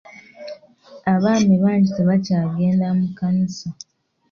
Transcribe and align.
Abaami 1.13 1.55
bangi 1.63 1.89
tebakyagenda 1.97 2.87
mu 2.97 3.05
kkanisa. 3.11 3.67